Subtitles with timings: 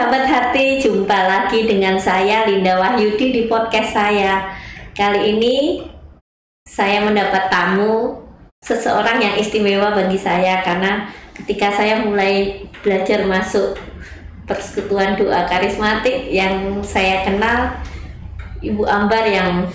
[0.00, 4.48] sahabat hati, jumpa lagi dengan saya Linda Wahyudi di podcast saya.
[4.96, 5.84] Kali ini
[6.64, 8.16] saya mendapat tamu
[8.64, 11.04] seseorang yang istimewa bagi saya karena
[11.36, 13.76] ketika saya mulai belajar masuk
[14.48, 17.76] persekutuan doa karismatik yang saya kenal
[18.64, 19.68] Ibu Ambar yang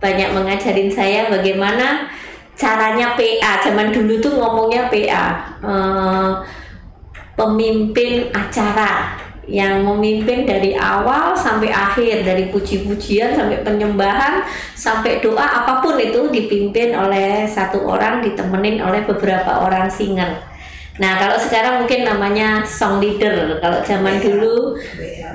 [0.00, 2.08] banyak mengajarin saya bagaimana
[2.56, 3.60] caranya PA.
[3.60, 5.24] Zaman dulu tuh ngomongnya PA.
[5.60, 6.32] Eh,
[7.36, 14.42] pemimpin acara yang memimpin dari awal sampai akhir dari puji-pujian sampai penyembahan
[14.74, 20.42] sampai doa apa pun itu dipimpin oleh satu orang ditemenin oleh beberapa orang singer.
[20.98, 24.74] Nah kalau sekarang mungkin namanya song leader kalau zaman dulu.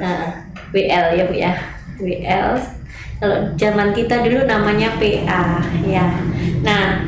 [0.03, 0.43] Nah,
[0.75, 1.53] WL ya bu ya.
[2.03, 2.59] WL
[3.23, 6.19] kalau zaman kita dulu namanya PA ya.
[6.67, 7.07] Nah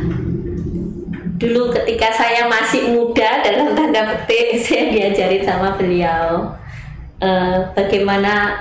[1.35, 6.62] dulu ketika saya masih muda dalam tanda petik saya diajarin sama beliau
[7.23, 8.59] uh, bagaimana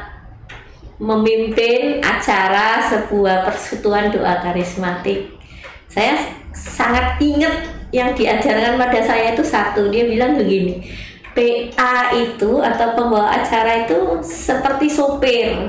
[1.03, 5.35] memimpin acara sebuah persekutuan doa karismatik.
[5.91, 6.15] Saya
[6.55, 10.81] sangat ingat yang diajarkan pada saya itu satu, dia bilang begini,
[11.37, 15.69] PA itu atau pembawa acara itu seperti sopir.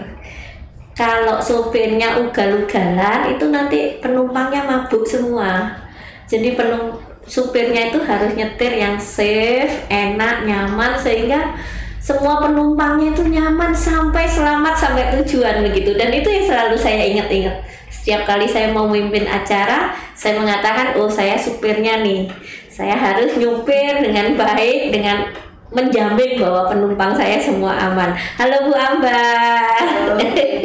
[0.93, 5.81] Kalau sopirnya ugal-ugalan itu nanti penumpangnya mabuk semua.
[6.29, 11.57] Jadi penum supirnya itu harus nyetir yang safe, enak, nyaman sehingga
[12.03, 17.63] semua penumpangnya itu nyaman sampai selamat sampai tujuan begitu dan itu yang selalu saya ingat-ingat
[17.87, 22.27] setiap kali saya mau memimpin acara saya mengatakan oh saya supirnya nih
[22.67, 25.31] saya harus nyupir dengan baik dengan
[25.73, 28.13] menjamin bahwa penumpang saya semua aman.
[28.37, 29.73] Halo Bu Ambar.
[29.81, 30.21] Halo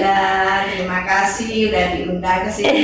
[0.68, 2.80] terima kasih udah diundang ke sini.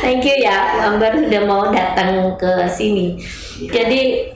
[0.00, 3.20] Thank you ya Bu Ambar sudah mau datang ke sini.
[3.60, 3.84] Ya.
[3.84, 4.32] Jadi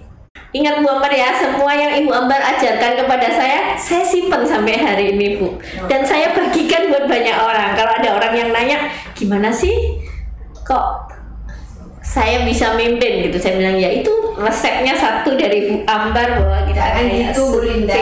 [0.52, 5.16] Ingat Bu Ambar ya, semua yang Ibu Ambar ajarkan kepada saya, saya simpan sampai hari
[5.16, 5.56] ini Bu.
[5.88, 7.72] Dan saya bagikan buat banyak orang.
[7.72, 9.72] Kalau ada orang yang nanya, gimana sih
[10.60, 11.08] kok
[12.04, 13.32] saya bisa mimpin?
[13.32, 17.58] Gitu saya bilang ya itu resepnya satu dari Bu Ambar bahwa kita kan itu Bu
[17.64, 17.96] Linda.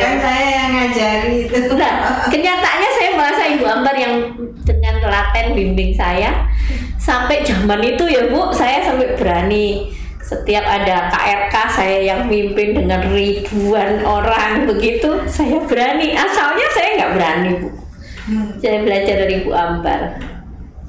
[0.00, 1.76] kan saya yang ngajari itu.
[1.76, 4.32] Nah kenyataannya saya merasa Ibu Ambar yang
[4.64, 6.48] dengan telaten bimbing saya
[6.96, 9.92] sampai zaman itu ya Bu saya sampai berani
[10.32, 16.16] setiap ada KRK saya yang mimpin dengan ribuan orang begitu saya berani.
[16.16, 17.68] Asalnya saya nggak berani bu.
[18.22, 18.54] Hmm.
[18.62, 20.00] saya belajar dari Bu Ambar.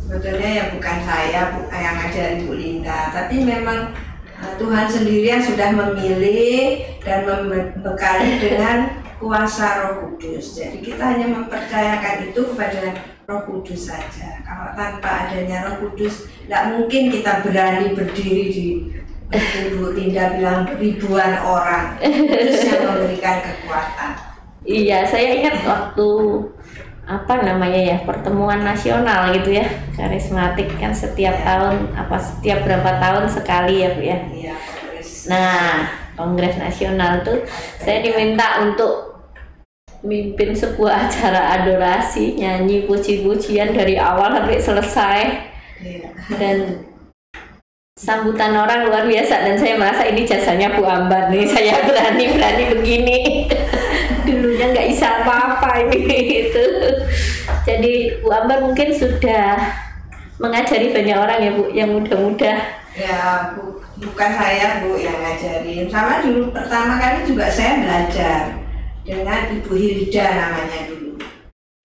[0.05, 3.09] Sebetulnya ya bukan saya bu, yang ngajarin Bu Linda.
[3.09, 3.89] Tapi memang
[4.37, 10.61] uh, Tuhan sendiri yang sudah memilih dan membekali dengan kuasa Roh Kudus.
[10.61, 14.45] Jadi kita hanya mempercayakan itu kepada Roh Kudus saja.
[14.45, 18.65] Kalau tanpa adanya Roh Kudus tidak mungkin kita berani berdiri di
[19.31, 24.11] Ibu Linda bilang ribuan orang terus yang memberikan kekuatan.
[24.63, 26.09] Iya, saya ingat waktu
[27.03, 31.43] apa namanya ya pertemuan nasional gitu ya karismatik kan setiap ya.
[31.43, 34.17] tahun apa setiap berapa tahun sekali ya bu ya.
[34.31, 34.55] Iya,
[35.27, 35.83] Nah
[36.15, 37.43] kongres nasional tuh
[37.81, 39.13] saya diminta untuk
[40.03, 45.19] mimpin sebuah acara adorasi nyanyi puji-pujian dari awal sampai selesai
[45.79, 46.11] ya.
[46.39, 46.87] dan
[48.03, 51.45] sambutan orang luar biasa dan saya merasa ini jasanya Bu Ambar nih.
[51.45, 53.19] Saya berani berani begini.
[54.25, 56.65] Dulunya nggak bisa apa-apa ini itu
[57.63, 59.61] jadi Bu Ambar mungkin sudah
[60.41, 62.53] mengajari banyak orang ya Bu yang muda-muda.
[62.97, 65.85] Ya Bu bukan saya Bu yang ngajarin.
[65.87, 68.57] Sama dulu pertama kali juga saya belajar
[69.05, 71.13] dengan Ibu Hilda namanya dulu.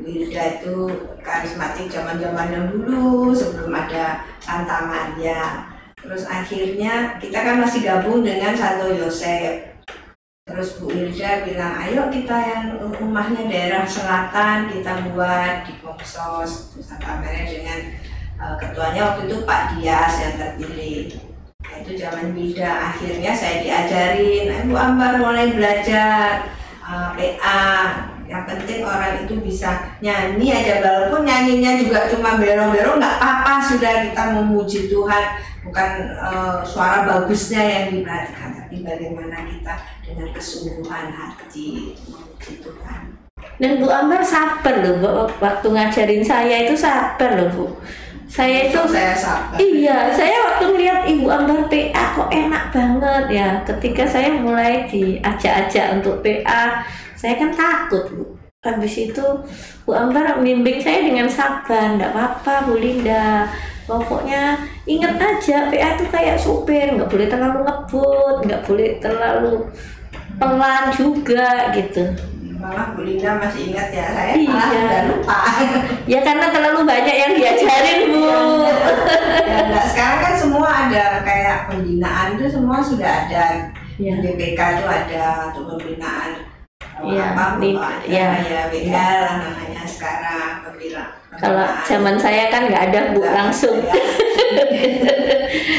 [0.01, 0.75] Ibu Hilda itu
[1.21, 8.23] karismatik zaman zaman yang dulu sebelum ada Santa Maria Terus akhirnya kita kan masih gabung
[8.23, 9.79] dengan Santo Yosef.
[10.49, 17.21] Terus Bu Ilja bilang, ayo kita yang rumahnya daerah selatan kita buat di Komsos, Santa
[17.21, 17.79] Maria dengan
[18.41, 21.21] uh, ketuanya waktu itu Pak Dias yang terpilih.
[21.61, 22.97] Nah, itu zaman Bilda.
[22.97, 26.49] Akhirnya saya diajarin, Bu Ambar mulai belajar
[26.81, 27.69] uh, eh, PA,
[28.29, 34.05] yang penting orang itu bisa nyanyi aja walaupun nyanyinya juga cuma berong-berong nggak apa-apa sudah
[34.05, 35.25] kita memuji Tuhan
[35.69, 43.19] bukan uh, suara bagusnya yang diperhatikan tapi bagaimana kita dengan kesungguhan hati memuji Tuhan
[43.59, 47.67] dan Bu Ambar sabar loh waktu ngajarin saya itu sabar loh Bu.
[48.29, 49.59] Saya itu saya sabar.
[49.59, 53.25] Iya saya waktu melihat Ibu Ambar PA kok enak banget.
[53.35, 56.87] Ya ketika saya mulai diajak-ajak untuk PA
[57.19, 58.25] saya kan takut bu.
[58.63, 59.27] Habis itu
[59.83, 61.99] Bu Ambar bimbing saya dengan sabar.
[61.99, 63.51] Enggak apa-apa Bu Linda
[63.89, 64.43] pokoknya
[64.85, 69.55] inget aja PA itu kayak supir nggak boleh terlalu ngebut nggak boleh terlalu
[70.37, 72.05] pelan juga gitu
[72.59, 74.51] malah Bu Linda masih ingat ya saya Iya.
[74.51, 75.39] malah sudah lupa
[76.13, 79.85] ya karena terlalu banyak yang diajarin bu ya, enggak.
[79.95, 85.65] sekarang kan semua ada kayak pembinaan itu semua sudah ada ya BPK itu ada untuk
[85.75, 86.45] pembinaan
[86.99, 88.27] Iya, apa ada iya.
[88.43, 95.19] ya WL lah namanya sekarang pembina kalau zaman saya kan nggak ada bu langsung saya-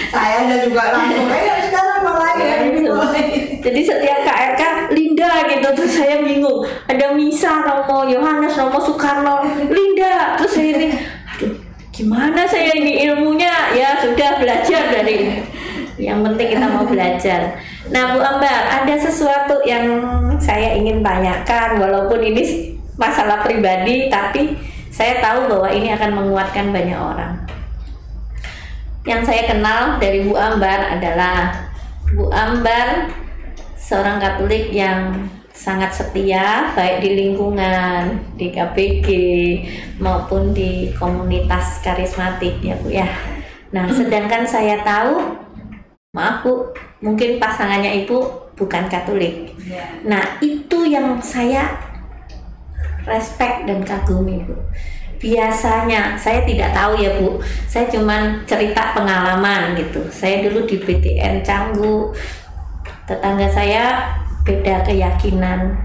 [0.09, 3.25] saya ada juga langsung ayo sekarang mulai ya mulai
[3.59, 4.61] Jadi setiap KRK
[4.95, 6.63] Linda gitu terus saya bingung.
[6.87, 10.39] Ada Misa, Romo Yohanes, Romo Soekarno, Linda.
[10.39, 10.87] Terus saya ini,
[11.27, 11.53] aduh,
[11.91, 13.75] gimana saya ini ilmunya?
[13.75, 15.43] Ya sudah belajar dari
[15.99, 17.59] yang penting kita mau belajar.
[17.91, 19.83] Nah Bu Ambar, ada sesuatu yang
[20.39, 24.55] saya ingin tanyakan walaupun ini masalah pribadi tapi
[24.99, 27.39] saya tahu bahwa ini akan menguatkan banyak orang.
[29.07, 31.55] Yang saya kenal dari Bu Ambar adalah
[32.11, 33.07] Bu Ambar
[33.79, 39.07] seorang Katolik yang sangat setia baik di lingkungan di KPG
[40.03, 43.07] maupun di komunitas karismatik ya Bu ya.
[43.71, 45.31] Nah, sedangkan saya tahu
[46.11, 49.55] maaf Bu, mungkin pasangannya Ibu bukan Katolik.
[49.63, 49.95] Ya.
[50.03, 51.87] Nah, itu yang saya
[53.05, 54.55] respect dan kagumi, Bu.
[55.19, 57.43] Biasanya saya tidak tahu ya, Bu.
[57.67, 59.99] Saya cuman cerita pengalaman gitu.
[60.07, 62.15] Saya dulu di BTN Canggu.
[63.03, 64.15] Tetangga saya
[64.47, 65.75] beda keyakinan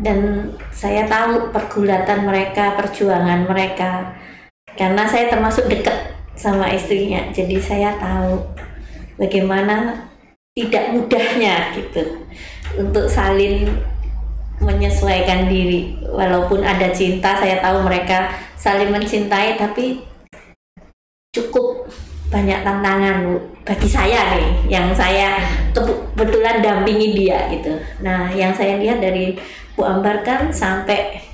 [0.00, 4.16] dan saya tahu pergulatan mereka, perjuangan mereka.
[4.78, 8.40] Karena saya termasuk dekat sama istrinya, jadi saya tahu
[9.20, 10.08] bagaimana
[10.56, 12.24] tidak mudahnya gitu
[12.80, 13.68] untuk saling
[14.60, 15.96] menyesuaikan diri.
[16.04, 20.04] Walaupun ada cinta saya tahu mereka saling mencintai tapi
[21.32, 21.88] cukup
[22.30, 23.34] banyak tantangan Bu.
[23.66, 25.40] Bagi saya nih yang saya
[25.74, 27.74] kebetulan dampingi dia gitu.
[28.04, 29.34] Nah yang saya lihat dari
[29.74, 31.24] Bu Ambar kan sampai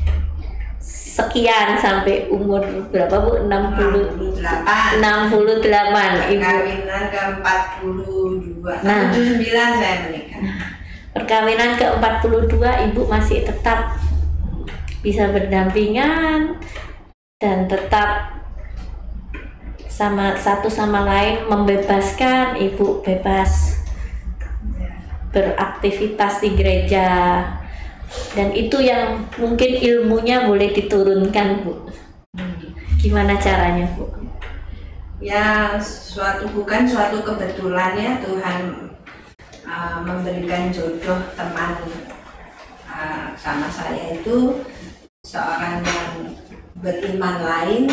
[1.16, 2.60] sekian sampai umur
[2.92, 3.48] berapa Bu?
[3.48, 9.08] 60 68 68 Ibu Kawinan ke 42 Nah.
[9.10, 10.75] 79 saya menikah
[11.16, 12.60] perkawinan ke-42
[12.92, 13.96] ibu masih tetap
[15.00, 16.60] bisa berdampingan
[17.40, 18.36] dan tetap
[19.88, 23.80] sama satu sama lain membebaskan ibu bebas
[25.32, 27.08] beraktivitas di gereja.
[28.36, 31.72] Dan itu yang mungkin ilmunya boleh diturunkan bu.
[33.00, 34.04] Gimana caranya bu?
[35.16, 38.86] Ya suatu bukan suatu kebetulan ya Tuhan
[39.76, 41.76] uh, memberikan jodoh teman
[42.88, 44.64] uh, sama saya itu
[45.28, 46.12] seorang yang
[46.80, 47.84] beriman lain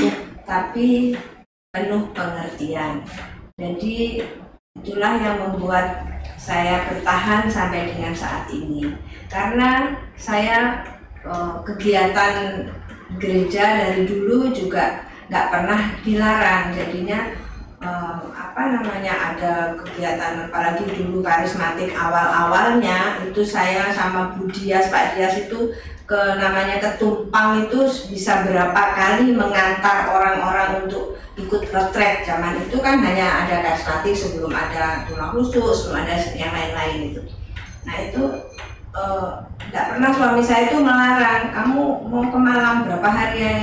[0.48, 1.20] tapi
[1.76, 3.04] penuh pengertian.
[3.60, 4.24] Jadi
[4.80, 6.08] itulah yang membuat
[6.40, 8.94] saya bertahan sampai dengan saat ini.
[9.28, 10.84] Karena saya
[11.24, 12.68] uh, kegiatan
[13.18, 16.76] gereja dari dulu juga nggak pernah dilarang.
[16.76, 17.43] Jadinya
[17.84, 25.20] eh, apa namanya ada kegiatan apalagi dulu karismatik awal-awalnya itu saya sama Bu Dias Pak
[25.20, 32.60] Dias itu ke namanya ketumpang itu bisa berapa kali mengantar orang-orang untuk ikut retret zaman
[32.60, 37.22] itu kan hanya ada karismatik sebelum ada tulang rusuk sebelum ada yang lain-lain itu
[37.84, 38.24] nah itu
[38.96, 39.30] eh,
[39.74, 43.54] nggak pernah suami saya itu melarang kamu mau ke Malang berapa hari ya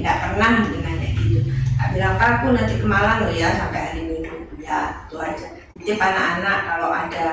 [0.00, 0.95] nggak pernah tak
[1.96, 5.46] bilang "Pak, aku nanti ke Malang loh ya sampai hari Minggu ya itu aja.
[5.76, 7.26] Titip anak-anak kalau ada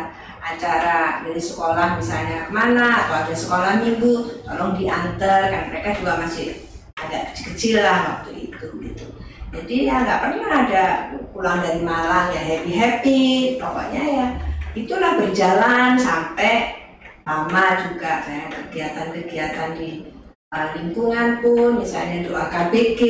[0.43, 6.19] acara dari sekolah misalnya ke mana atau ada sekolah minggu tolong diantar kan mereka juga
[6.19, 6.67] masih
[6.99, 9.05] agak kecil-kecil lah waktu itu gitu.
[9.53, 10.85] Jadi ya nggak pernah ada
[11.31, 13.21] pulang dari Malang ya happy happy
[13.57, 14.27] pokoknya ya
[14.73, 16.83] itulah berjalan sampai
[17.23, 20.12] lama juga saya kegiatan-kegiatan di
[20.53, 23.01] uh, lingkungan pun misalnya doa KBG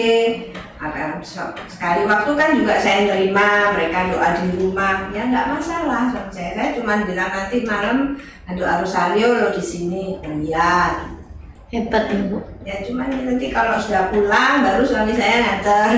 [0.79, 5.11] akan se- sekali waktu kan juga saya terima mereka doa di rumah.
[5.11, 6.51] Ya nggak masalah suami saya.
[6.55, 8.15] Saya cuma bilang nanti malam
[8.55, 10.19] doa rosario lo di sini.
[10.23, 11.11] Oh iya.
[11.71, 12.37] Hebat ya bu.
[12.63, 15.91] Ya cuman nanti kalau sudah pulang baru suami saya nganter.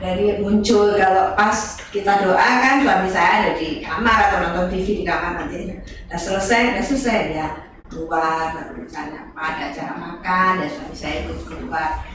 [0.00, 5.00] Dari muncul kalau pas kita doa kan suami saya ada di kamar atau nonton TV
[5.00, 5.76] di kamar nanti.
[6.08, 11.14] Udah selesai udah selesai ya keluar baru misalnya apa ada acara makan ya suami saya
[11.26, 12.06] ikut keluar.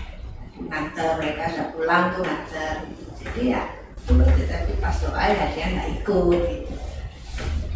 [0.55, 2.75] Nganter mereka sudah pulang tuh nganter.
[3.19, 6.41] Jadi ya itu aja tapi pas doa ya dia nggak ikut.
[6.41, 6.75] Gitu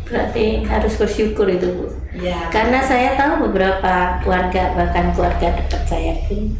[0.09, 1.85] berarti harus bersyukur itu bu.
[2.17, 6.57] Ya karena saya tahu beberapa keluarga bahkan keluarga dekat saya pun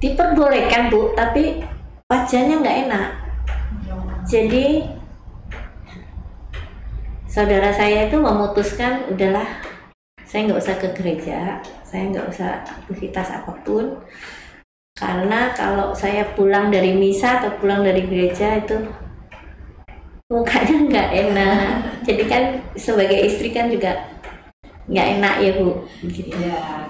[0.00, 1.60] diperbolehkan bu tapi
[2.08, 3.08] wajahnya nggak enak.
[4.24, 4.88] Jadi
[7.28, 9.46] saudara saya itu memutuskan udahlah
[10.30, 11.58] saya nggak usah ke gereja
[11.90, 13.98] saya nggak usah aktivitas apa pun.
[14.94, 18.78] Karena kalau saya pulang dari misa atau pulang dari gereja itu
[20.30, 21.70] mukanya nggak enak.
[22.06, 22.42] Jadi kan
[22.78, 24.06] sebagai istri kan juga
[24.86, 25.82] nggak enak ya bu?
[26.06, 26.30] Gitu.
[26.38, 26.86] Ya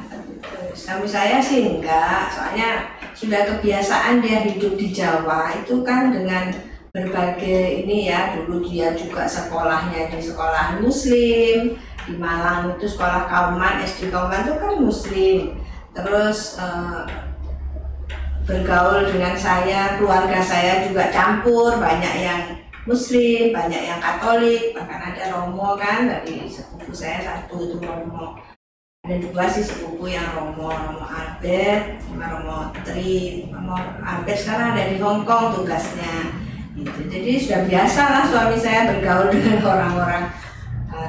[0.77, 5.57] suami saya sih enggak soalnya sudah kebiasaan dia hidup di Jawa.
[5.65, 6.53] Itu kan dengan
[6.93, 8.37] berbagai ini ya.
[8.37, 11.73] Dulu dia juga sekolahnya di sekolah muslim
[12.09, 15.39] di Malang itu sekolah kauman SD kauman itu kan muslim
[15.93, 17.03] terus eh,
[18.47, 22.43] bergaul dengan saya keluarga saya juga campur banyak yang
[22.89, 28.41] Muslim, banyak yang Katolik, bahkan ada Romo kan dari sepupu saya satu itu Romo.
[29.05, 34.85] Ada dua sih sepupu yang Romo, Romo Albert, sama Romo Tri, Romo Albert sekarang ada
[34.89, 36.35] di Hong Kong tugasnya.
[36.73, 37.01] Gitu.
[37.13, 40.50] Jadi sudah biasa lah suami saya bergaul dengan orang-orang uh,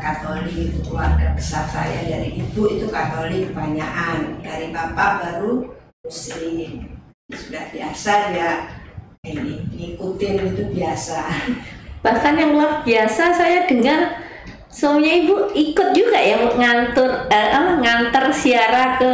[0.02, 5.70] Katolik itu keluarga besar saya dari ibu itu Katolik kebanyakan, dari bapak baru
[6.02, 6.98] Muslim.
[7.30, 8.82] Sudah biasa dia
[9.22, 11.22] ini ngikutin itu biasa
[12.06, 14.18] bahkan yang luar biasa saya dengar
[14.66, 19.12] suaminya ibu ikut juga ya ngantur eh, apa nganter siara ke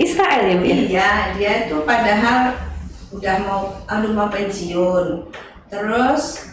[0.00, 0.76] Israel ya bu ya?
[0.88, 2.56] iya dia itu padahal
[3.12, 5.28] udah mau anu mau pensiun
[5.68, 6.48] terus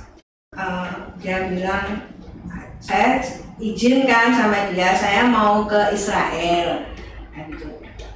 [0.60, 2.04] uh, dia bilang
[2.84, 3.24] saya
[3.60, 6.88] izinkan sama dia saya mau ke Israel.
[7.36, 7.68] Gitu.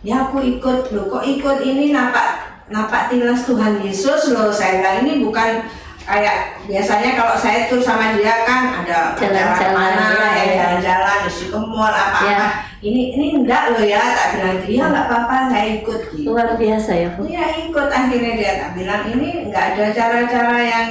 [0.03, 0.91] ya aku ikut.
[0.91, 1.63] Loh kok ikut?
[1.63, 4.31] Ini nampak nampak tilas Tuhan Yesus.
[4.35, 5.63] Loh saya bilang ini bukan
[6.03, 10.55] kayak biasanya kalau saya tuh sama dia kan ada Jalan-jalan, mana ya, ya ya.
[10.59, 12.43] jalan-jalan isi ke mall apa apa Ya.
[12.83, 14.03] ini ini enggak loh ya.
[14.03, 16.00] Tak bilang dia nggak apa-apa saya ikut.
[16.12, 16.27] Gitu.
[16.27, 17.23] Luar biasa ya bu.
[17.23, 17.88] Iya ikut.
[17.88, 20.88] Akhirnya dia tak bilang ini nggak ada cara-cara yang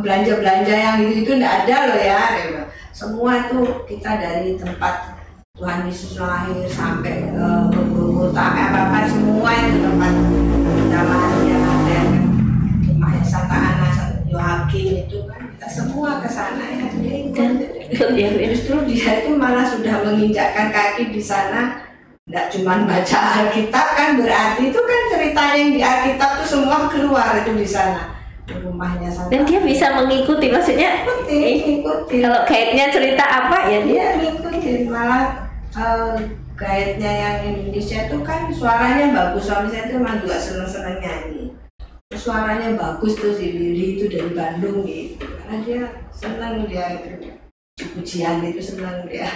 [0.00, 2.22] belanja-belanja yang itu itu nggak ada loh ya
[2.94, 3.58] semua itu
[3.90, 5.18] kita dari tempat
[5.58, 7.46] Tuhan Yesus lahir sampai ke
[7.90, 10.14] Golgota apa semua itu tempat
[10.94, 12.00] namanya ada
[12.86, 13.90] rumahnya Santa Ana
[14.30, 17.58] Yohakim itu kan kita semua ke sana ya ikut.
[17.90, 18.30] ikut ya?
[18.54, 21.82] Justru dia itu malah sudah menginjakkan kaki di sana
[22.30, 27.42] tidak cuma baca Alkitab kan berarti itu kan cerita yang di Alkitab tuh semua keluar
[27.42, 28.13] itu di sana
[28.44, 31.40] rumahnya Santa dan dia bisa mengikuti maksudnya ikuti
[31.80, 32.20] ikuti.
[32.20, 34.80] kalau kaitnya cerita apa ya dia dia ngikutin.
[34.92, 35.24] Malah
[35.72, 36.14] eh,
[36.54, 39.48] guide-nya yang Indonesia itu kan suaranya bagus.
[39.48, 41.44] Suami saya itu memang juga seneng-seneng nyanyi.
[42.14, 45.24] Suaranya bagus tuh si Willy itu dari Bandung gitu.
[45.24, 45.82] Karena dia
[46.12, 47.32] seneng dia itu
[47.96, 49.26] pujian itu seneng dia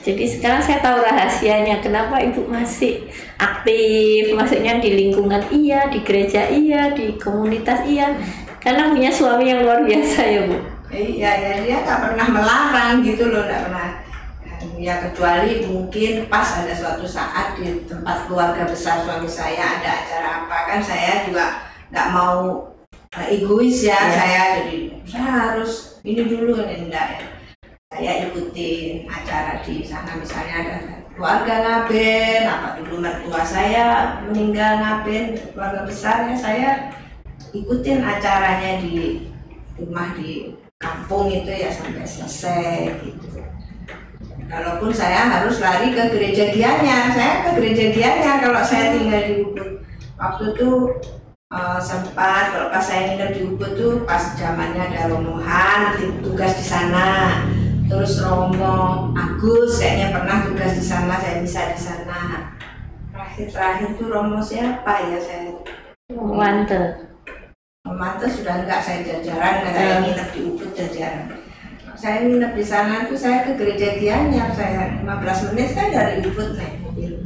[0.00, 3.04] jadi sekarang saya tahu rahasianya kenapa ibu masih
[3.36, 8.16] aktif maksudnya di lingkungan iya di gereja iya di komunitas iya
[8.60, 10.56] karena punya suami yang luar biasa ya bu
[10.90, 14.02] Iya, ya dia nggak pernah melarang gitu loh, nggak pernah.
[14.74, 20.28] Ya kecuali mungkin pas ada suatu saat di tempat keluarga besar suami saya ada acara
[20.42, 21.62] apa kan saya juga
[21.94, 22.66] nggak mau
[23.30, 24.10] egois ya, Iya.
[24.18, 24.76] saya jadi
[25.06, 27.26] saya harus ini dulu enggak ya.
[27.90, 30.76] Saya ikutin acara di sana misalnya ada
[31.10, 36.94] keluarga ngaben, apa dulu mertua saya meninggal ngaben keluarga besarnya saya
[37.50, 39.26] ikutin acaranya di
[39.74, 43.42] rumah di kampung itu ya sampai selesai gitu.
[44.46, 49.34] Kalaupun saya harus lari ke gereja Gianyar, saya ke gereja Gianyar kalau saya tinggal di
[49.42, 49.82] Ubud.
[50.14, 50.70] Waktu itu
[51.50, 56.62] eh, sempat kalau pas saya nginep di Ubud tuh pas zamannya ada rombongan tugas di
[56.62, 57.34] sana.
[57.90, 62.54] Terus Romo Agus kayaknya pernah tugas di sana, saya bisa di sana.
[63.10, 65.50] Terakhir-terakhir tuh Romo siapa ya saya
[66.14, 67.10] Wante
[67.90, 71.26] Mantap sudah enggak saya jajaran, enggak saya nginep di Ubud jajaran.
[71.98, 76.54] Saya nginep di sana tuh saya ke gereja Gianyar, saya 15 menit kan dari Ubud
[76.54, 77.18] naik mobil.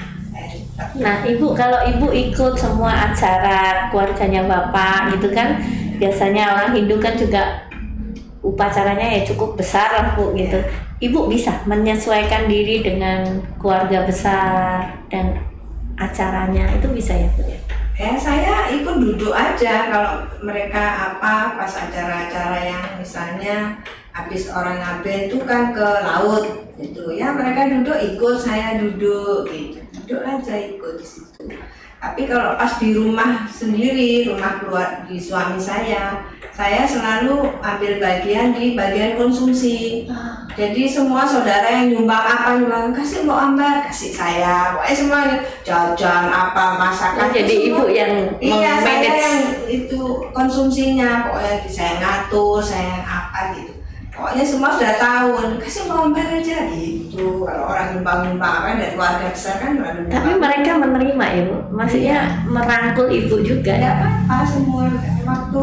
[0.98, 5.62] Nah, Ibu kalau Ibu ikut semua acara keluarganya Bapak gitu kan,
[6.00, 7.70] biasanya orang Hindu kan juga
[8.54, 10.62] upacaranya ya cukup besar lah Bu gitu.
[11.02, 15.42] Ibu bisa menyesuaikan diri dengan keluarga besar dan
[15.98, 17.60] acaranya itu bisa ya Bu ya?
[17.94, 23.78] Ya saya ikut duduk aja kalau mereka apa pas acara-acara yang misalnya
[24.14, 29.78] habis orang ngaben tuh kan ke laut gitu ya mereka duduk ikut saya duduk gitu
[30.02, 31.42] duduk aja ikut di situ
[32.04, 36.20] tapi kalau pas di rumah sendiri rumah keluar di suami saya
[36.54, 40.06] saya selalu ambil bagian di bagian konsumsi.
[40.54, 44.70] Jadi semua saudara yang nyumbang apa nyumbang kasih mau ambar kasih saya.
[44.70, 47.66] Pokoknya semuanya jajan apa masakan Oh, jadi semua.
[47.66, 51.26] Ibu yang Iya, saya yang itu konsumsinya.
[51.26, 53.73] Pokoknya saya ngatur, saya yang apa gitu.
[54.14, 57.42] Pokoknya semua sudah tahu, kasih mau bayar aja gitu.
[57.42, 62.16] Kalau orang numpang-numpang apa dari keluarga besar kan pernah Tapi mereka menerima ya bu, maksudnya
[62.46, 63.74] merangkul ibu juga.
[63.74, 63.90] ya
[64.24, 64.86] apa semua.
[65.24, 65.62] Waktu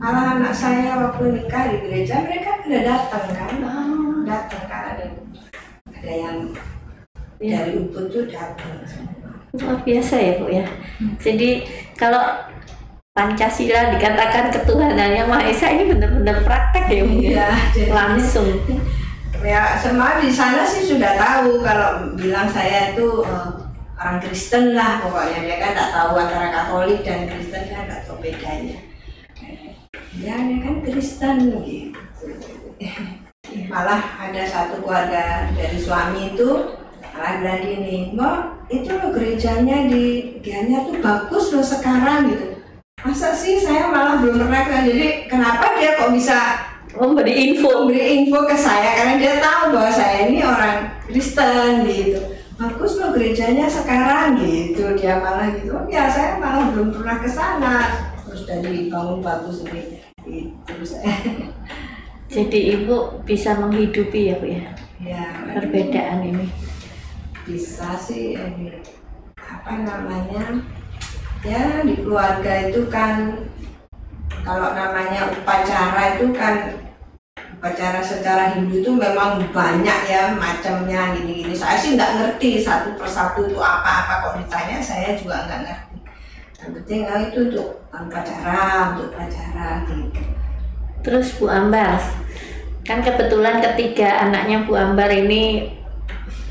[0.00, 3.52] malah anak saya waktu nikah di gereja mereka pada datang kan?
[3.60, 4.82] Oh, datang kan?
[4.96, 5.04] Ada
[5.92, 6.36] ada yang
[7.36, 7.68] Iya.
[7.68, 8.80] dari Ubud tuh datang
[9.54, 10.66] luar biasa ya bu ya.
[11.20, 11.62] Jadi
[11.94, 12.22] kalau
[13.14, 15.22] Pancasila dikatakan ketuhanannya.
[15.30, 17.14] Maha Esa ini benar-benar praktek ya bu.
[17.22, 17.54] Ya.
[17.78, 18.58] Iya, Langsung.
[19.38, 23.50] ya semua di sana sih sudah tahu kalau bilang saya itu eh,
[24.02, 25.46] orang Kristen lah pokoknya.
[25.46, 28.78] Dia kan nggak tahu antara Katolik dan Kristen kan nggak tahu bedanya.
[30.18, 31.94] Ya dia kan Kristen gitu.
[33.70, 36.50] Malah ada satu keluarga dari suami itu
[37.14, 38.10] malah bilang gini
[38.74, 42.53] itu loh gerejanya di Gianyar tuh bagus loh sekarang gitu
[43.04, 46.38] masa sih saya malah belum pernah ke jadi kenapa dia kok bisa
[46.94, 47.90] Memberi info.
[47.90, 48.94] memberi info ke saya?
[48.94, 52.22] Karena dia tahu bahwa saya ini orang Kristen gitu.
[52.54, 55.74] Bagus loh gerejanya sekarang gitu dia malah gitu.
[55.74, 57.98] "Oh, ya saya malah belum pernah ke sana.
[58.22, 61.18] Terus dari bangun bagus ini itu saya.
[62.30, 64.64] Jadi ibu bisa menghidupi ya bu ya?
[65.02, 66.46] Ya perbedaan ini.
[67.44, 68.70] bisa sih ini
[69.36, 70.62] apa namanya
[71.44, 73.36] ya di keluarga itu kan
[74.40, 76.80] kalau namanya upacara itu kan
[77.60, 81.56] upacara secara Hindu itu memang banyak ya macamnya gini-gini.
[81.56, 84.20] Saya sih nggak ngerti satu persatu itu apa-apa.
[84.20, 85.96] Kalau ditanya saya juga nggak ngerti.
[86.60, 88.60] Yang penting oh, itu untuk upacara
[88.92, 90.20] untuk upacara gitu.
[91.04, 92.00] Terus Bu Ambar,
[92.84, 95.72] kan kebetulan ketiga anaknya Bu Ambar ini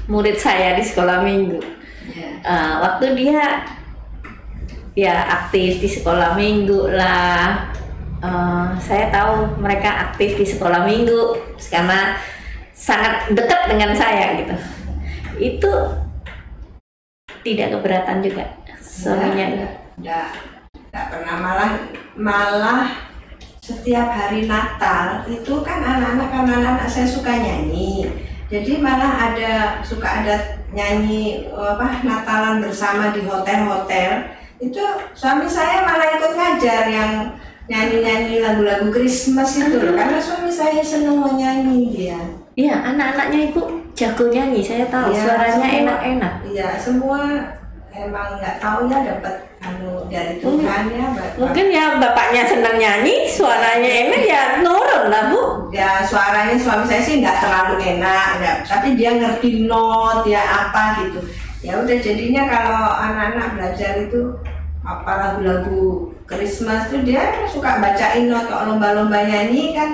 [0.05, 1.61] murid saya di sekolah minggu.
[2.13, 2.29] ya.
[2.41, 3.65] Eh, waktu dia
[4.93, 7.73] ya aktif di sekolah minggu lah,
[8.21, 11.37] eh, saya tahu mereka aktif di sekolah minggu
[11.69, 12.17] karena
[12.73, 14.55] sangat dekat dengan saya gitu.
[15.37, 15.71] Itu
[17.43, 18.45] tidak keberatan juga
[18.79, 19.47] suaminya.
[19.99, 20.29] Enggak,
[20.71, 21.71] enggak pernah malah
[22.13, 22.81] malah
[23.63, 28.11] setiap hari Natal itu kan anak-anak kan anak-anak saya suka nyanyi.
[28.51, 30.35] Jadi malah ada suka ada
[30.75, 34.42] nyanyi apa Natalan bersama di hotel-hotel.
[34.63, 37.11] Itu suami saya malah ikut ngajar yang
[37.65, 39.95] nyanyi-nyanyi lagu-lagu Christmas itu loh.
[39.95, 42.19] Karena suami saya seneng mau nyanyi dia.
[42.53, 46.33] Iya, anak-anaknya ibu jago nyanyi, saya tahu Iya, suaranya enak-enak.
[46.45, 47.19] Iya, semua
[47.89, 51.07] emang nggak tahu ya dapat anu dari Tuhan ya.
[51.13, 51.39] Bapak.
[51.39, 55.41] Mungkin ya bapaknya senang nyanyi, suaranya enak ya nurun lah bu.
[55.73, 61.01] ya suaranya suami saya sih nggak terlalu enak nggak- tapi dia ngerti not ya apa
[61.01, 61.17] gitu
[61.65, 64.21] ya udah jadinya kalau anak-anak belajar itu
[64.83, 69.91] apa lagu-lagu Christmas tuh dia suka bacain not kalau lomba-lomba nyanyi kan.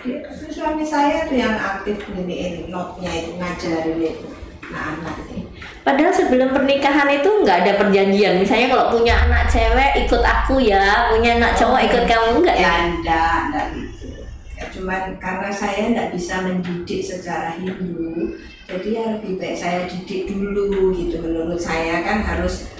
[0.00, 4.28] Dia, suami saya tuh yang aktif ini notnya itu ngajarin itu
[4.70, 5.44] nah anak sih
[5.82, 8.38] Padahal sebelum pernikahan itu nggak ada perjanjian.
[8.38, 12.72] Misalnya kalau punya anak cewek ikut aku ya, punya anak cowok ikut kamu enggak ya?
[12.86, 14.08] enggak enggak gitu.
[14.54, 18.36] Ya, cuman karena saya enggak bisa mendidik secara Hindu
[18.70, 21.18] jadi ya lebih baik saya didik dulu gitu.
[21.18, 22.70] Menurut saya kan harus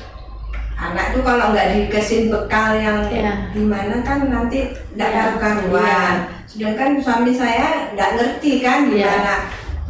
[0.80, 3.52] anak tuh kalau nggak dikasih bekal yang Iya.
[3.52, 5.16] gimana kan nanti enggak Iya.
[5.36, 6.14] karu-karuan
[6.48, 9.12] sedangkan suami saya nggak ngerti kan Iya.
[9.12, 9.34] gimana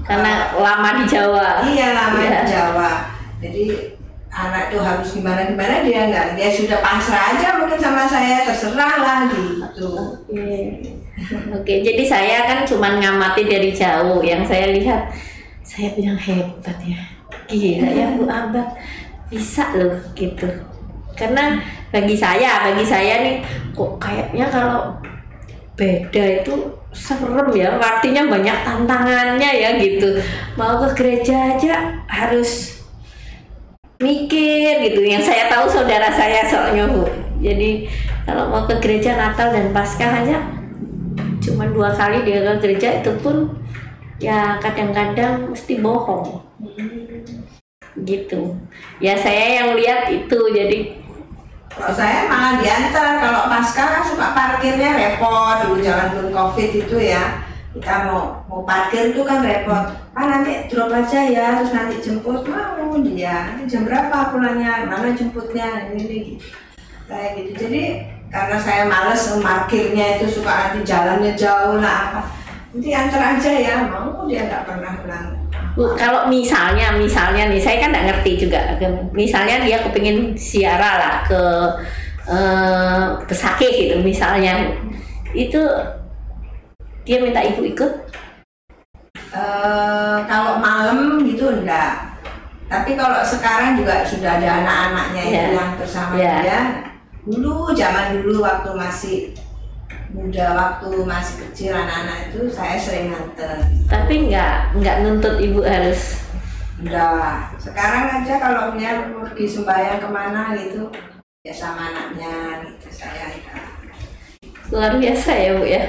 [0.00, 1.62] Karena lama di Jawa.
[1.62, 2.31] iya lama Iya.
[2.42, 2.90] di Jawa
[3.38, 3.64] jadi
[4.31, 8.94] anak tuh harus gimana gimana dia nggak dia sudah pasrah aja mungkin sama saya terserah
[8.98, 9.90] lah gitu
[10.31, 10.98] Oke.
[11.53, 14.24] Oke, jadi saya kan cuma ngamati dari jauh.
[14.24, 15.00] Yang saya lihat,
[15.61, 16.96] saya bilang hebat ya.
[17.44, 18.64] Gila ya Bu Abad,
[19.29, 20.48] bisa loh gitu.
[21.20, 21.61] Karena
[21.92, 23.37] bagi saya, bagi saya nih,
[23.76, 24.96] kok kayaknya kalau
[25.76, 26.54] beda itu
[26.96, 27.76] serem ya.
[27.76, 30.16] Artinya banyak tantangannya ya gitu.
[30.56, 32.80] Mau ke gereja aja harus
[34.00, 35.04] mikir gitu.
[35.04, 37.04] Yang saya tahu saudara saya soalnya Bu.
[37.40, 37.85] Jadi
[38.24, 40.38] kalau mau ke gereja Natal dan Paskah aja
[41.40, 43.48] cuma dua kali dia ke gereja itu pun
[44.20, 46.44] ya kadang-kadang mesti bohong
[48.04, 48.54] gitu
[49.00, 51.00] ya saya yang lihat itu jadi
[51.70, 56.96] Kalau saya malah diantar, kalau pasca kan suka parkirnya repot dulu jalan belum covid itu
[56.98, 57.46] ya.
[57.70, 59.94] Kita mau mau parkir itu kan repot.
[60.11, 63.54] Ah nanti drop aja ya, terus nanti jemput mau dia.
[63.70, 64.90] Jam berapa pulangnya?
[64.90, 65.94] Mana jemputnya?
[65.94, 66.20] Ini, ini.
[67.06, 67.50] Kayak gitu.
[67.66, 67.83] Jadi
[68.30, 72.20] karena saya males parkirnya itu suka nanti jalannya jauh lah apa.
[72.74, 75.39] Nanti antar aja ya, mau dia nggak pernah bilang.
[75.76, 78.59] Kalau misalnya misalnya nih saya kan nggak ngerti juga.
[79.14, 81.42] Misalnya dia kepingin siara lah ke
[82.30, 84.70] eh, ke Sake gitu misalnya.
[85.30, 85.62] Itu
[87.06, 87.92] dia minta ibu ikut?
[89.30, 92.18] Eh, kalau malam gitu enggak.
[92.70, 95.44] Tapi kalau sekarang juga sudah ada anak-anaknya Ya.
[95.54, 96.35] yang bersama Ya.
[96.42, 96.61] dia.
[97.26, 99.16] Dulu zaman dulu waktu masih
[100.11, 106.18] muda waktu masih kecil anak-anak itu saya sering nganter Tapi nggak nggak nuntut ibu harus
[106.81, 110.88] udah sekarang aja kalau dia pergi sembahyang ke mana gitu
[111.44, 113.64] ya sama anaknya gitu saya enggak.
[114.73, 115.83] luar biasa ya bu ya.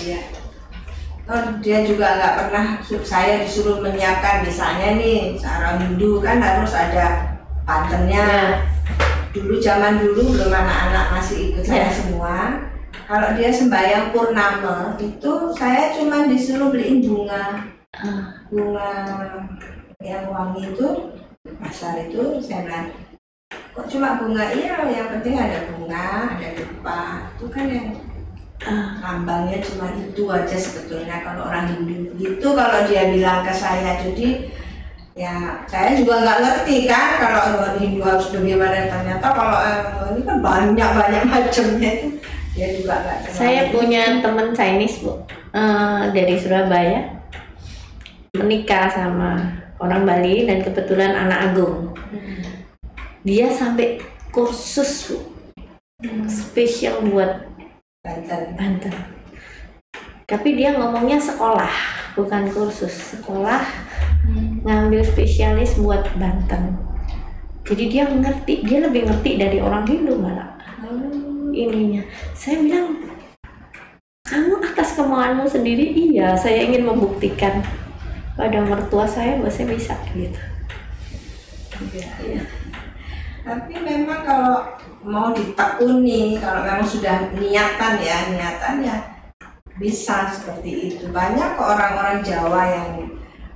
[0.00, 0.20] Iya.
[1.28, 2.66] Oh, dia juga nggak pernah
[3.04, 7.36] saya disuruh menyiapkan misalnya nih seorang Hindu kan harus ada
[7.68, 8.24] pantennya.
[8.24, 8.64] Ya.
[9.28, 11.92] Dulu zaman dulu belum anak-anak masih ikut saya Ya.
[11.92, 12.34] semua.
[13.08, 17.64] Kalau dia sembahyang purnama itu saya cuma disuruh beliin bunga,
[18.52, 18.90] bunga
[20.04, 21.16] yang wangi itu
[21.56, 22.92] pasar itu saya bilang
[23.48, 24.52] kok cuma bunga?
[24.52, 27.88] Iya yang penting ada bunga ada dupa itu kan yang
[29.00, 32.12] lambangnya cuma itu aja sebetulnya kalau orang Hindu.
[32.20, 34.52] Gitu kalau dia bilang ke saya jadi
[35.16, 38.84] ya saya juga nggak ngerti kan kalau orang Hindu harus bagaimana.
[38.84, 39.80] Ternyata kalau eh,
[40.12, 41.92] ini kan banyak banyak macamnya.
[42.04, 42.08] itu
[42.58, 45.22] dia juga nggak Saya punya teman Chinese bu.
[45.54, 47.22] Eh, dari Surabaya.
[48.34, 49.38] Menikah sama
[49.78, 51.94] orang Bali dan kebetulan anak agung.
[53.22, 54.02] Dia sampai
[54.34, 55.18] kursus bu.
[56.26, 57.46] Spesial buat
[58.02, 58.58] Banten.
[58.58, 58.94] Banten.
[60.28, 61.72] Tapi dia ngomongnya sekolah,
[62.18, 63.16] bukan kursus.
[63.16, 63.62] Sekolah
[64.66, 66.74] ngambil spesialis buat Banten.
[67.64, 70.58] Jadi dia ngerti, dia lebih ngerti dari orang Hindu malah
[71.66, 72.02] ininya.
[72.36, 73.02] Saya bilang,
[74.28, 76.36] kamu atas kemauanmu sendiri, iya.
[76.38, 77.64] Saya ingin membuktikan
[78.38, 80.40] pada mertua saya bahwa saya bisa gitu.
[81.96, 82.42] Iya.
[83.42, 84.58] Tapi memang kalau
[85.02, 88.96] mau ditekuni, kalau memang sudah niatan ya, niatan ya
[89.78, 91.04] bisa seperti itu.
[91.08, 92.90] Banyak kok orang-orang Jawa yang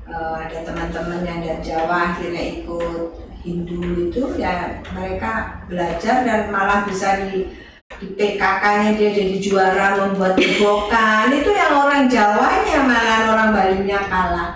[0.06, 3.10] eh, ada teman-teman yang dari Jawa akhirnya ikut
[3.42, 7.50] Hindu itu ya mereka belajar dan malah bisa di
[8.00, 14.52] di PKK-nya dia jadi juara membuat bokan itu yang orang Jawanya malah orang Balinya kalah.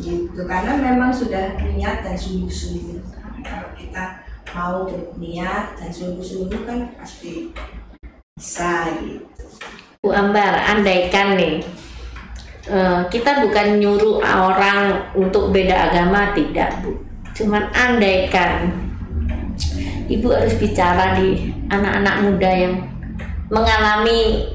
[0.00, 3.02] Gitu karena memang sudah niat dan sungguh-sungguh.
[3.44, 4.24] Kalau kita
[4.56, 7.52] mau berniat dan sungguh-sungguh kan pasti
[8.40, 9.44] bisa gitu.
[10.00, 11.60] Bu Ambar, andaikan nih
[12.64, 16.96] eh, kita bukan nyuruh orang untuk beda agama tidak bu,
[17.36, 18.89] cuman andaikan
[20.10, 22.74] ibu harus bicara di anak-anak muda yang
[23.46, 24.50] mengalami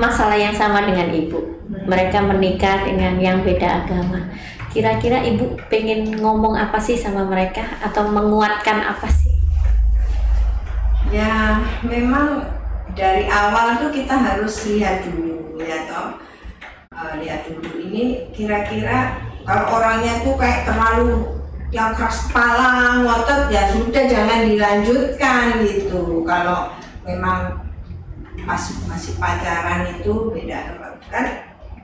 [0.00, 4.32] masalah yang sama dengan ibu, mereka menikah dengan yang beda agama.
[4.72, 7.62] Kira-kira ibu pengen ngomong apa sih sama mereka?
[7.84, 9.30] Atau menguatkan apa sih?
[11.10, 12.46] ya memang
[12.94, 16.20] dari awal tuh kita harus lihat dulu ya toh.
[16.90, 17.70] Eh, lihat dulu.
[17.80, 21.39] Ini kira-kira kalau orangnya tuh kayak terlalu
[21.70, 26.26] yang keras kepala ngotot ya sudah jangan dilanjutkan gitu.
[26.26, 26.74] Kalau
[27.06, 27.62] memang
[28.42, 30.74] masih masih pacaran itu beda
[31.06, 31.26] kan?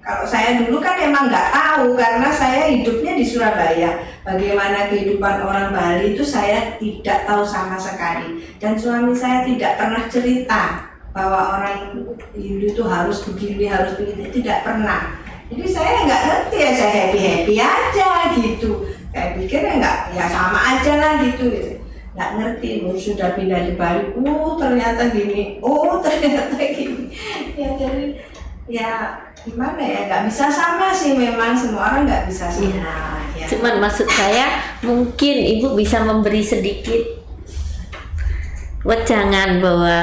[0.06, 4.06] Kalau saya dulu kan emang nggak tahu karena saya hidupnya di Surabaya.
[4.22, 8.42] Bagaimana kehidupan orang Bali itu saya tidak tahu sama sekali.
[8.62, 14.62] Dan suami saya tidak pernah cerita bahwa orang Hindu itu harus begini harus begitu tidak
[14.62, 15.18] pernah.
[15.46, 20.28] Jadi saya nggak ngerti ya saya happy happy aja gitu saya pikir ya nggak ya
[20.28, 21.48] sama aja lah gitu
[22.12, 24.12] nggak ngerti baru sudah pindah di Bali.
[24.24, 25.60] Oh ternyata gini.
[25.60, 27.12] Oh ternyata gini.
[27.56, 28.16] Ya jadi
[28.68, 28.92] ya
[29.44, 31.52] gimana ya nggak bisa sama sih memang.
[31.52, 32.72] Semua orang nggak bisa sama
[33.36, 33.44] ya.
[33.52, 37.04] Cuman maksud saya mungkin ibu bisa memberi sedikit
[38.80, 39.96] wejangan bahwa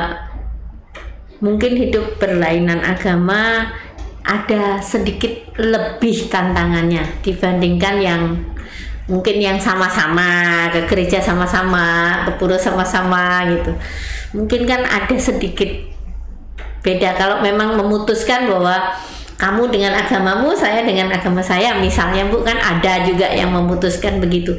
[1.42, 3.74] mungkin hidup berlainan agama
[4.22, 8.24] ada sedikit lebih tantangannya dibandingkan yang
[9.04, 13.72] mungkin yang sama-sama ke gereja sama-sama ke pura sama-sama gitu.
[14.34, 15.68] Mungkin kan ada sedikit
[16.84, 17.16] beda.
[17.20, 18.96] Kalau memang memutuskan bahwa
[19.36, 24.56] kamu dengan agamamu saya dengan agama saya misalnya bu kan ada juga yang memutuskan begitu.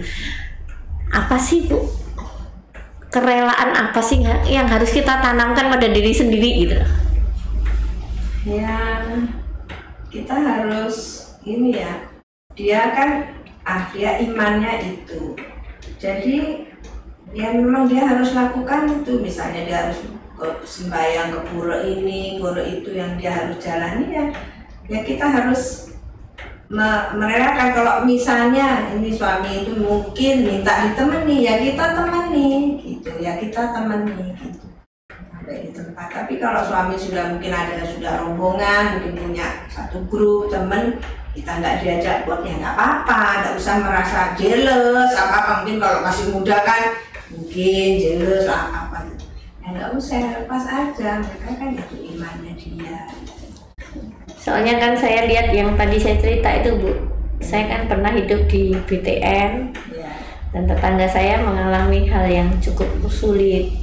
[1.08, 1.80] Apa sih bu?
[3.08, 6.76] Kerelaan apa sih yang harus kita tanamkan pada diri sendiri gitu?
[8.44, 9.08] Ya
[10.12, 12.10] kita harus ini ya.
[12.58, 13.10] Dia kan
[13.92, 15.34] dia imannya itu.
[15.96, 16.68] Jadi
[17.32, 19.18] ya memang dia harus lakukan itu.
[19.18, 19.98] Misalnya dia harus
[20.66, 24.24] sembahyang ke pura ini pura itu yang dia harus jalani ya
[24.90, 25.94] ya kita harus
[26.68, 27.72] me- merelakan.
[27.72, 32.48] Kalau misalnya ini suami itu mungkin minta ditemani ya kita temani
[32.82, 33.10] gitu.
[33.20, 34.66] Ya kita temani gitu.
[35.08, 36.08] Sampai di tempat.
[36.12, 41.00] Tapi kalau suami sudah mungkin ada sudah rombongan mungkin punya satu grup temen
[41.34, 45.98] kita nggak diajak pun ya nggak apa-apa nggak usah merasa jealous apa apa mungkin kalau
[46.06, 46.82] masih muda kan
[47.34, 48.96] mungkin jealous apa apa
[49.62, 51.10] ya nggak usah lepas aja.
[51.24, 53.08] Mereka kan itu imannya dia.
[54.36, 56.92] Soalnya kan saya lihat yang tadi saya cerita itu Bu,
[57.40, 60.14] saya kan pernah hidup di BTN ya
[60.54, 63.74] dan tetangga saya mengalami hal yang cukup sulit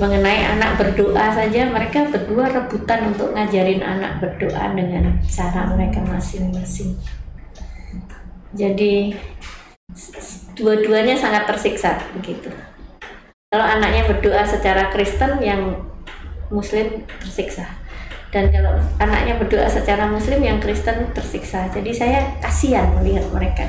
[0.00, 6.96] mengenai anak berdoa saja mereka berdua rebutan untuk ngajarin anak berdoa dengan cara mereka masing-masing.
[8.56, 9.12] Jadi
[10.56, 12.48] dua-duanya sangat tersiksa begitu.
[13.52, 15.84] Kalau anaknya berdoa secara Kristen yang
[16.48, 17.68] Muslim tersiksa.
[18.32, 21.68] Dan kalau anaknya berdoa secara Muslim yang Kristen tersiksa.
[21.68, 23.68] Jadi saya kasihan melihat mereka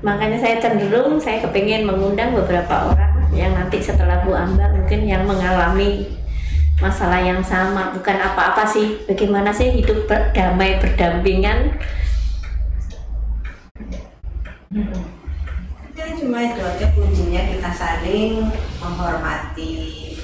[0.00, 5.28] makanya saya cenderung saya kepingin mengundang beberapa orang yang nanti setelah Bu Ambar mungkin yang
[5.28, 6.20] mengalami
[6.80, 7.92] masalah yang sama.
[7.94, 11.76] Bukan apa-apa sih bagaimana sih hidup berdamai berdampingan?
[15.94, 18.48] Ya cuma itu aja kuncinya kita saling
[18.80, 20.16] menghormati,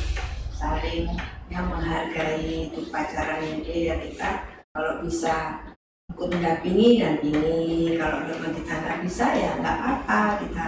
[0.57, 1.12] saling
[1.53, 4.31] yang menghargai itu pacarannya dia ya kita.
[4.73, 5.61] Kalau bisa
[6.16, 10.40] ikut mendampingi dan ini kalau memang kita nggak bisa ya nggak apa-apa.
[10.40, 10.66] Kita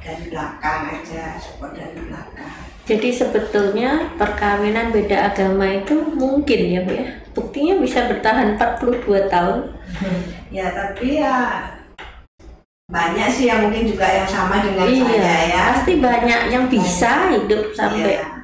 [0.00, 2.52] dari belakang aja support dari belakang.
[2.88, 7.08] Jadi sebetulnya perkawinan beda agama itu mungkin ya Bu ya?
[7.36, 9.60] Buktinya bisa bertahan 42 tahun.
[10.46, 11.66] Ya tapi ya
[12.86, 15.62] banyak sih yang mungkin juga yang sama dengan saya iya ya.
[15.74, 18.35] pasti banyak yang bisa hidup sampai Iya.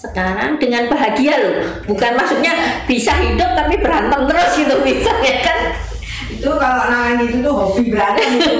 [0.00, 1.54] Sekarang dengan bahagia loh.
[1.84, 5.60] Bukan maksudnya bisa hidup tapi berantem terus gitu misalnya kan?
[6.32, 8.52] Itu kalau nangan itu tuh hobi berantem itu.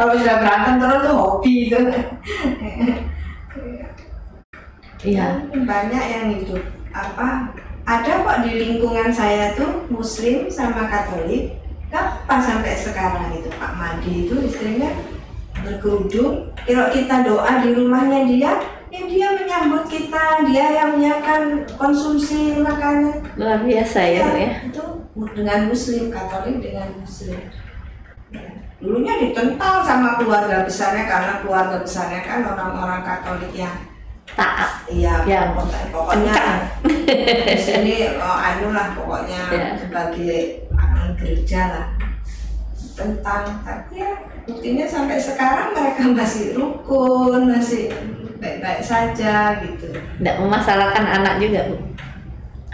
[0.00, 1.80] kalau sudah berantem terus tuh hobi itu.
[5.04, 5.44] Iya.
[5.52, 6.56] Banyak yang itu.
[6.96, 7.52] Apa?
[7.84, 11.60] Ada kok di lingkungan saya tuh muslim sama katolik.
[11.92, 14.92] Apa sampai sekarang itu Pak Madi itu istrinya
[15.64, 16.52] berkerudung?
[16.64, 18.52] Kalau kita doa di rumahnya dia
[18.88, 24.84] ya dia menyambut kita dia yang menyiapkan konsumsi makanan luar biasa ya ya itu
[25.36, 27.40] dengan muslim katolik dengan muslim
[28.28, 28.44] Ya.
[28.76, 33.72] dulunya ditentang sama keluarga besarnya karena keluarga besarnya kan orang-orang katolik yang
[34.36, 35.56] taat iya Ya.
[35.56, 36.34] pokoknya, pokoknya
[37.48, 39.66] di sini oh, anu lah pokoknya Ya.
[39.80, 41.86] sebagai anak gereja lah
[42.98, 47.94] tentang tapi ya buktinya sampai sekarang mereka masih rukun masih
[48.42, 51.76] baik-baik saja gitu tidak memasalahkan anak juga Bu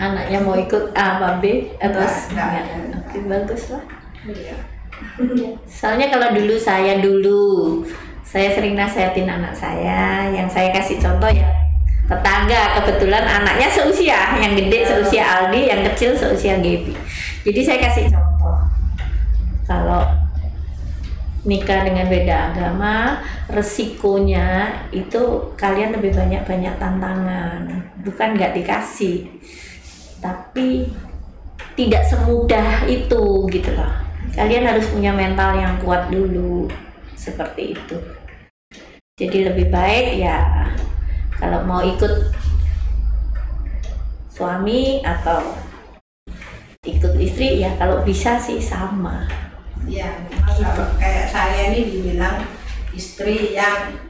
[0.00, 2.48] anaknya mau ikut A apa B atau Enggak, enggak.
[2.66, 3.00] Enggak.
[3.04, 3.84] Oke, bagus lah
[4.24, 4.56] Iya.
[5.68, 7.84] Soalnya kalau dulu saya dulu
[8.24, 11.44] saya sering nasihatin anak saya, yang saya kasih contoh ya
[12.04, 16.92] tetangga kebetulan anaknya seusia, yang gede seusia Aldi, yang kecil seusia Gaby.
[17.44, 18.33] Jadi saya kasih contoh
[19.64, 20.04] kalau
[21.44, 23.20] nikah dengan beda agama
[23.52, 27.60] resikonya itu kalian lebih banyak banyak tantangan.
[28.00, 29.28] Bukan nggak dikasih
[30.24, 30.88] tapi
[31.76, 33.92] tidak semudah itu gitu loh.
[34.32, 36.66] Kalian harus punya mental yang kuat dulu
[37.12, 37.96] seperti itu.
[39.14, 40.42] Jadi lebih baik ya
[41.38, 42.34] kalau mau ikut
[44.32, 45.54] suami atau
[46.82, 49.28] ikut istri ya kalau bisa sih sama
[49.84, 52.40] Iya, kalau kayak saya ini dibilang
[52.96, 54.00] istri yang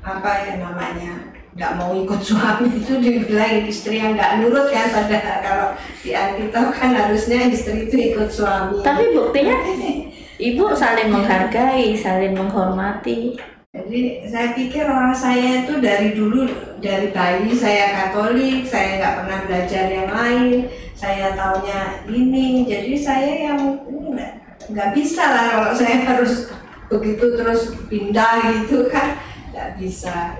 [0.00, 5.38] apa ya namanya nggak mau ikut suami itu dibilang istri yang nggak nurut kan padahal
[5.44, 5.68] kalau
[6.00, 8.80] di Alkitab kan harusnya istri itu ikut suami.
[8.80, 9.60] tapi buktinya
[10.48, 13.36] ibu saling menghargai saling menghormati
[13.70, 16.42] Jadi saya pikir orang saya itu dari dulu
[16.82, 20.66] dari bayi saya Katolik, saya nggak pernah belajar yang lain,
[20.98, 24.39] saya taunya ini, jadi saya yang ini
[24.70, 26.48] nggak bisa lah kalau saya harus
[26.90, 29.18] begitu terus pindah gitu kan
[29.50, 30.38] nggak bisa.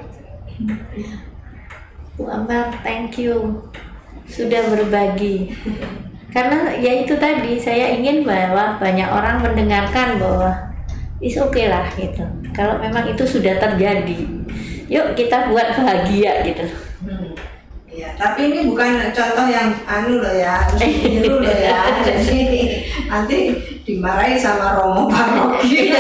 [2.19, 2.29] Bu
[2.85, 3.65] thank you
[4.31, 5.51] sudah berbagi
[6.31, 10.71] karena ya itu tadi saya ingin bahwa banyak orang mendengarkan bahwa
[11.19, 12.23] is oke lah gitu
[12.55, 14.21] kalau memang itu sudah terjadi
[14.87, 16.65] yuk kita buat bahagia gitu
[17.01, 17.33] Hmm.
[17.89, 21.81] Iya, tapi ini bukan contoh yang anu loh ya, harus ditiru loh ya.
[22.05, 22.41] Jadi
[23.09, 23.39] nanti
[23.97, 25.91] dimarahi sama Romo Paroki.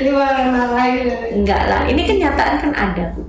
[0.00, 1.08] ini malah marahin.
[1.40, 3.22] enggak lah ini kenyataan kan ada Bu.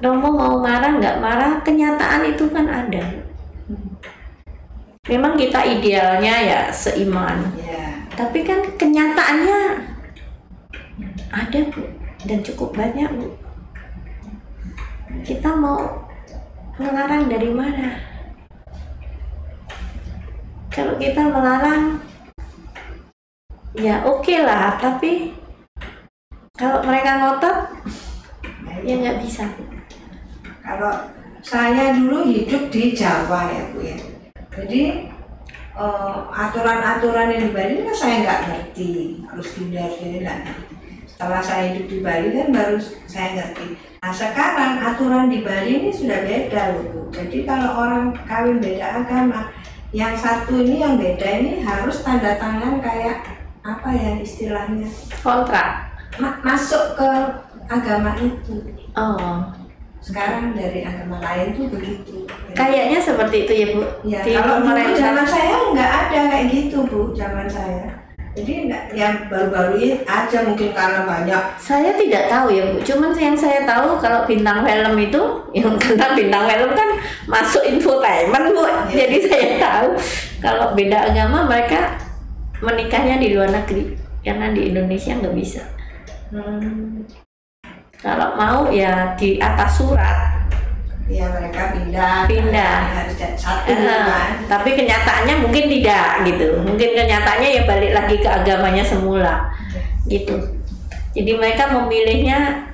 [0.00, 3.04] Romo mau marah nggak marah kenyataan itu kan ada.
[5.04, 7.52] Memang kita idealnya ya seiman.
[7.60, 8.08] Ya.
[8.16, 9.58] tapi kan kenyataannya
[11.28, 11.82] ada bu.
[12.24, 13.28] Dan cukup banyak bu.
[15.24, 16.08] Kita mau
[16.80, 18.13] melarang dari mana
[20.74, 22.02] kalau kita melarang
[23.78, 25.30] ya oke lah tapi
[26.58, 27.58] kalau mereka ngotot
[28.82, 29.46] ya nggak bisa
[30.64, 30.92] Kalau
[31.44, 33.98] saya dulu hidup di Jawa ya Bu ya.
[34.48, 35.12] Jadi
[35.76, 38.92] eh, aturan-aturan yang di Bali kan saya nggak ngerti
[39.28, 40.74] harus gini nggak ngerti.
[41.04, 43.66] Setelah saya hidup di Bali kan baru saya ngerti.
[44.00, 47.00] Nah sekarang aturan di Bali ini sudah beda loh Bu.
[47.12, 49.52] Jadi kalau orang kawin beda agama,
[49.94, 53.22] yang satu ini yang beda ini harus tanda tangan kayak
[53.62, 54.90] apa ya istilahnya?
[55.22, 55.94] Kontrak.
[56.18, 57.10] Ma- masuk ke
[57.70, 58.58] agama itu.
[58.98, 59.54] oh.
[60.04, 62.28] Sekarang dari agama lain tuh begitu.
[62.52, 63.82] Kayaknya seperti itu ya bu.
[64.04, 68.03] Ya Di kalau dulu zaman saya nggak ada kayak gitu bu zaman saya
[68.34, 71.42] jadi yang baru-baru ini aja mungkin karena banyak.
[71.54, 72.82] Saya tidak tahu ya bu.
[72.82, 75.22] Cuman yang saya tahu kalau bintang film itu
[75.54, 76.88] yang tentang bintang film kan
[77.30, 78.66] masuk infotainment bu.
[78.66, 79.06] Ya.
[79.06, 79.88] jadi saya tahu
[80.42, 81.94] kalau beda agama mereka
[82.58, 83.94] menikahnya di luar negeri
[84.26, 85.62] karena di Indonesia nggak bisa.
[86.34, 87.06] Hmm,
[88.02, 90.23] kalau mau ya di atas surat
[91.04, 92.24] ya mereka pindah.
[92.24, 92.76] Pindah.
[92.96, 94.28] harus satu Eh, kan.
[94.48, 96.46] Tapi kenyataannya mungkin tidak gitu.
[96.64, 99.52] Mungkin kenyataannya ya balik lagi ke agamanya semula.
[100.08, 100.36] Gitu.
[101.14, 102.68] Jadi mereka memilihnya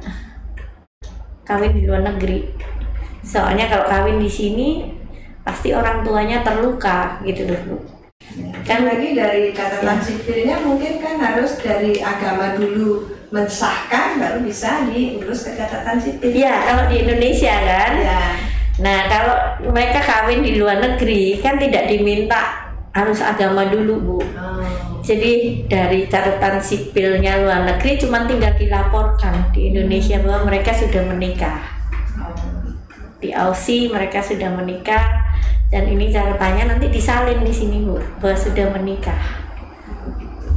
[1.43, 2.55] kawin di luar negeri.
[3.21, 4.69] Soalnya kalau kawin di sini
[5.43, 7.77] pasti orang tuanya terluka gitu loh Bu.
[8.63, 10.05] kan lagi dari catatan Ya.
[10.07, 16.67] sipilnya mungkin kan harus dari agama dulu mensahkan baru bisa diurus ke catatan sipil ya
[16.67, 18.23] kalau di Indonesia kan ya
[18.81, 19.37] nah kalau
[19.71, 24.19] mereka kawin di luar negeri kan tidak diminta harus agama dulu bu
[25.01, 25.07] Oh.
[25.07, 31.57] Jadi dari catatan sipilnya luar negeri cuma tinggal dilaporkan di Indonesia bahwa mereka sudah menikah.
[32.21, 32.37] Oh.
[33.17, 35.03] Di Aussie mereka sudah menikah
[35.73, 39.50] dan ini catatannya nanti disalin di sini Bu bahwa sudah menikah.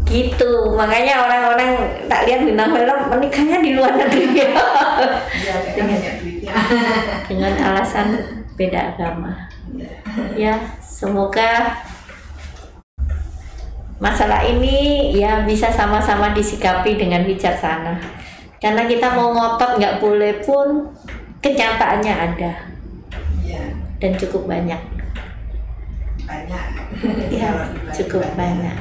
[0.04, 0.52] Gitu.
[0.72, 1.70] Makanya orang-orang
[2.06, 6.52] tak lihat bintang film menikahnya di luar negeri Iya, banyak duitnya.
[7.30, 8.08] dengan alasan
[8.54, 9.50] beda agama.
[10.36, 11.82] Ya, semoga
[13.98, 17.98] masalah ini ya bisa sama-sama disikapi dengan bijaksana.
[18.60, 20.88] Karena kita mau ngotot nggak boleh pun
[21.40, 22.52] kenyataannya ada
[23.44, 24.80] Iya, dan cukup banyak
[26.24, 26.64] banyak.
[27.28, 28.78] ya Kalau dibagi cukup banyak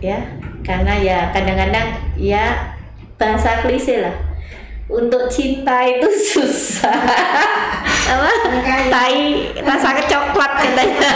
[0.00, 0.16] Iya.
[0.16, 0.18] ya
[0.66, 2.74] karena ya kadang-kadang ya
[3.18, 4.16] bahasa klise lah.
[4.88, 6.96] Untuk cinta itu susah.
[8.08, 8.30] Apa?
[8.88, 9.18] Tai
[9.60, 11.12] rasa coklat katanya.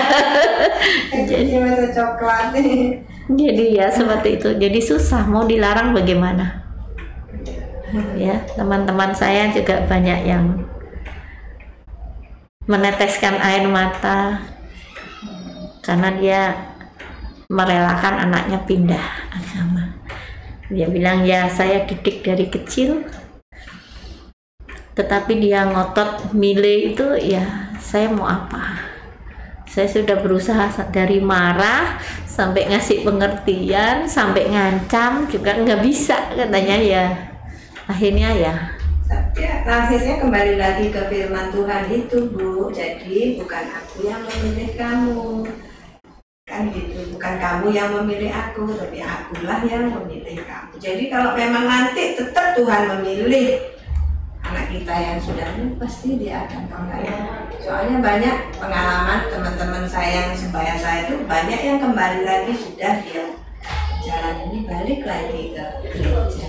[1.25, 2.53] Jadi masa coklat.
[2.53, 3.01] Nih.
[3.33, 4.49] jadi ya seperti itu.
[4.61, 6.69] Jadi susah mau dilarang bagaimana.
[8.17, 10.69] Ya teman-teman saya juga banyak yang
[12.69, 14.53] meneteskan air mata.
[15.81, 16.72] Karena dia
[17.53, 19.93] merelakan anaknya pindah agama.
[20.73, 23.05] Dia bilang ya saya didik dari kecil.
[24.97, 28.89] Tetapi dia ngotot milih itu ya saya mau apa?
[29.69, 36.77] Saya sudah berusaha sa- dari marah sampai ngasih pengertian sampai ngancam juga nggak bisa katanya
[36.81, 37.05] ya.
[37.89, 38.55] Akhirnya ya.
[39.37, 42.73] Ya, akhirnya kembali lagi ke firman Tuhan itu, Bu.
[42.73, 45.45] Jadi bukan aku yang memilih kamu.
[46.43, 50.75] Kan gitu, bukan kamu yang memilih aku, tapi akulah yang memilih kamu.
[50.83, 53.63] Jadi kalau memang nanti tetap Tuhan memilih
[54.43, 57.15] anak kita yang sudah ini pasti dia akan kembali.
[57.63, 63.39] Soalnya banyak pengalaman teman-teman saya yang sebaya saya itu banyak yang kembali lagi sudah dia
[64.03, 66.49] jalan ini balik lagi ke gereja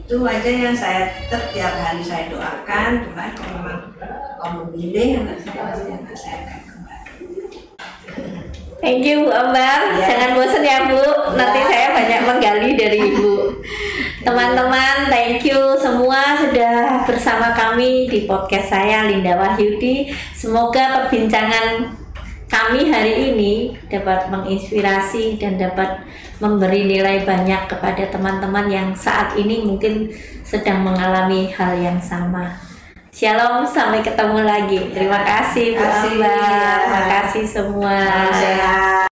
[0.00, 3.80] itu aja yang saya tetap tiap hari saya doakan Tuhan kalau memang
[4.40, 6.71] kau memilih anak saya pasti anak saya akan kembali
[8.82, 9.94] Thank you Bu Ambar.
[9.94, 10.10] Ya.
[10.10, 11.06] Jangan bosan ya Bu.
[11.38, 11.66] Nanti Ya.
[11.70, 13.62] saya banyak menggali dari Ibu.
[14.26, 20.10] Teman-teman, thank you semua sudah bersama kami di podcast saya Linda Wahyudi.
[20.34, 21.94] Semoga perbincangan
[22.50, 26.02] kami hari ini dapat menginspirasi dan dapat
[26.42, 30.10] memberi nilai banyak kepada teman-teman yang saat ini mungkin
[30.42, 32.71] sedang mengalami hal yang sama.
[33.12, 34.88] Shalom, sampai ketemu lagi.
[34.88, 36.12] Terima kasih Bu Terima kasih.
[36.16, 36.80] Ambar.
[36.80, 37.96] Terima kasih semua.
[38.08, 39.11] Salam sehat